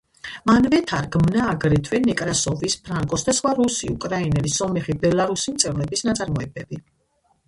[0.49, 6.81] მანვე თარგმნა აგრეთვე ნეკრასოვის, ფრანკოს, და სხვა რუსი, უკრაინელი, სომეხი, ბელორუსი მწერლების ნაწარმოებები.